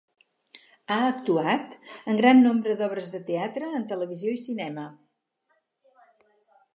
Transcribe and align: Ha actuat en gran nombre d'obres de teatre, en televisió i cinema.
Ha 0.93 0.97
actuat 1.09 1.75
en 2.13 2.21
gran 2.21 2.41
nombre 2.47 2.75
d'obres 2.79 3.11
de 3.15 3.21
teatre, 3.29 3.69
en 3.81 3.85
televisió 3.95 4.33
i 4.39 4.43
cinema. 4.47 4.87